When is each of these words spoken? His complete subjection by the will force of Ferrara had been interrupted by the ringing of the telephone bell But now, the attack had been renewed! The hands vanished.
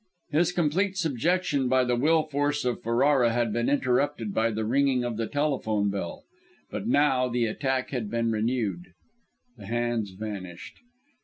His 0.31 0.51
complete 0.51 0.97
subjection 0.97 1.67
by 1.69 1.83
the 1.83 1.95
will 1.95 2.23
force 2.23 2.65
of 2.65 2.81
Ferrara 2.81 3.31
had 3.31 3.53
been 3.53 3.69
interrupted 3.69 4.33
by 4.33 4.49
the 4.49 4.65
ringing 4.65 5.03
of 5.03 5.15
the 5.15 5.27
telephone 5.27 5.91
bell 5.91 6.23
But 6.71 6.87
now, 6.87 7.29
the 7.29 7.45
attack 7.45 7.91
had 7.91 8.09
been 8.09 8.31
renewed! 8.31 8.93
The 9.57 9.67
hands 9.67 10.09
vanished. 10.09 10.77